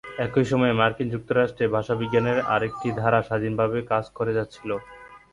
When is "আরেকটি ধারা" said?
2.47-3.19